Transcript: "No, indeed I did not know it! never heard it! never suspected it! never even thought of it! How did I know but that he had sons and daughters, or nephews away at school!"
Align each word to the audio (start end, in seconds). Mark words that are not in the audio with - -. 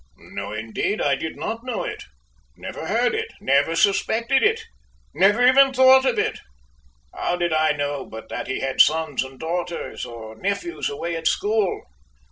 "No, 0.33 0.51
indeed 0.51 0.99
I 0.99 1.13
did 1.13 1.37
not 1.37 1.63
know 1.63 1.83
it! 1.83 2.05
never 2.57 2.87
heard 2.87 3.13
it! 3.13 3.31
never 3.39 3.75
suspected 3.75 4.41
it! 4.41 4.63
never 5.13 5.45
even 5.47 5.71
thought 5.75 6.07
of 6.07 6.17
it! 6.17 6.39
How 7.13 7.35
did 7.35 7.53
I 7.53 7.73
know 7.73 8.07
but 8.07 8.27
that 8.29 8.47
he 8.47 8.61
had 8.61 8.81
sons 8.81 9.23
and 9.23 9.39
daughters, 9.39 10.03
or 10.03 10.33
nephews 10.33 10.89
away 10.89 11.15
at 11.15 11.27
school!" 11.27 11.83